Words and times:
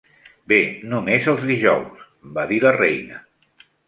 "Bé, 0.51 0.57
només 0.93 1.27
els 1.33 1.43
dijous", 1.49 1.99
va 2.39 2.47
dir 2.53 2.57
la 2.65 2.73
Reina. 2.79 3.21